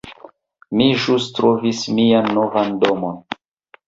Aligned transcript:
Mi 0.77 0.85
ĵus 1.03 1.27
trovis 1.39 1.81
mian 1.99 2.31
novan 2.39 2.73
domon 2.85 3.21